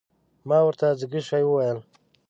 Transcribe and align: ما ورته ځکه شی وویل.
ما 0.47 0.59
ورته 0.67 0.87
ځکه 0.99 1.19
شی 1.27 1.43
وویل. 1.45 1.77